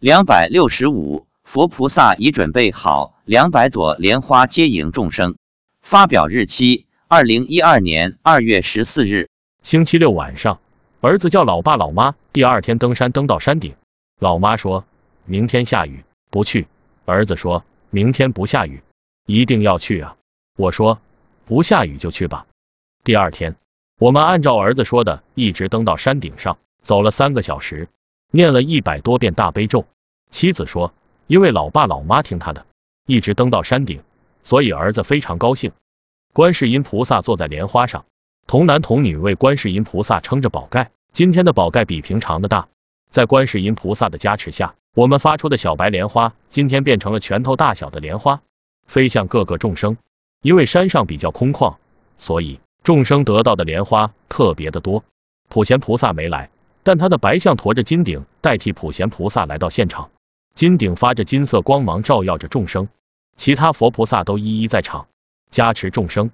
[0.00, 5.36] 两百六十五，佛菩萨已准备好两百朵莲花接迎众生。
[5.82, 9.28] 发表日期：二零一二年二月十四日，
[9.64, 10.60] 星期六晚上。
[11.00, 13.74] 儿子叫老爸老妈，第二天登山登到山顶。
[14.20, 14.84] 老妈说
[15.24, 16.68] 明天下雨，不去。
[17.04, 18.84] 儿子说明天不下雨，
[19.26, 20.14] 一定要去啊。
[20.56, 21.00] 我说
[21.44, 22.46] 不下雨就去吧。
[23.02, 23.56] 第二天，
[23.98, 27.88] 我们按照儿子说的，一直登到山顶上，走了三个小时。
[28.30, 29.86] 念了一百多遍大悲咒，
[30.30, 30.92] 妻子说，
[31.26, 32.66] 因为老爸老妈听他的，
[33.06, 34.02] 一直登到山顶，
[34.44, 35.72] 所以儿子非常高兴。
[36.34, 38.04] 观世音菩萨坐在莲花上，
[38.46, 40.90] 童男童女为观世音菩萨撑着宝盖。
[41.12, 42.68] 今天的宝盖比平常的大，
[43.10, 48.42] 在观世音菩萨的加持下，我们发出的小白莲花今天变成了拳头大小的莲花，
[48.86, 49.96] 飞向各个众生。
[50.42, 51.76] 因为山上比较空旷，
[52.18, 55.02] 所以众生得到的莲花特别的多。
[55.48, 56.50] 普贤菩萨没来。
[56.88, 60.10] 但他的白象驮着金顶，代替普贤菩萨来到现场。
[60.54, 62.88] 金顶发着金色光芒，照耀着众生。
[63.36, 65.06] 其他佛菩萨都一一在场
[65.50, 66.30] 加持众生。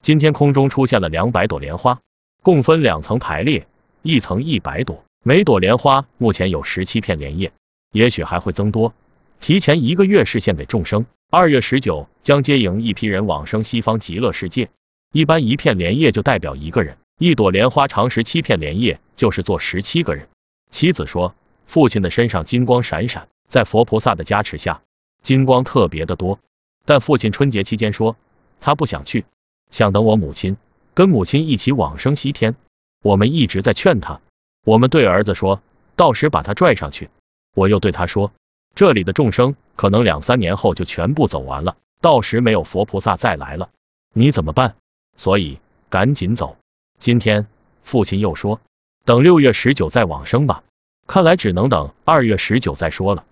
[0.00, 1.98] 今天空中出现了两百朵莲花，
[2.44, 3.66] 共分两层排列，
[4.02, 7.50] 一层一百朵，每朵莲花目前有十七片莲叶，
[7.90, 8.94] 也许还会增多。
[9.40, 14.70] 提前一个月示现给众生，二月十九将接迎一批人往生西方极乐世界。
[15.12, 16.98] 一般一片莲叶就代表一个人。
[17.18, 20.28] 一朵莲花长十七片莲叶，就是做十七个人。
[20.70, 21.34] 妻子说，
[21.66, 24.82] 父亲的身上金光闪闪，在佛菩萨的加持下，
[25.22, 26.38] 金光特别的多。
[26.84, 28.16] 但父亲春节期间说，
[28.60, 29.24] 他不想去，
[29.72, 30.56] 想等我母亲，
[30.94, 32.54] 跟母亲一起往生西天。
[33.02, 34.20] 我们一直在劝他。
[34.64, 35.60] 我们对儿子说，
[35.96, 37.10] 到时把他拽上去。
[37.52, 38.30] 我又对他说，
[38.76, 43.70] 这里的众生可能两三年后就全部走完了，到时没有佛菩萨再来了，
[44.14, 44.76] 你怎么办？
[45.16, 45.58] 所以
[45.90, 46.56] 赶紧走。
[46.98, 47.46] 今天
[47.82, 48.60] 父亲又说，
[49.04, 50.64] 等六月十九再往生吧，
[51.06, 53.24] 看来只能等二月十九再说了。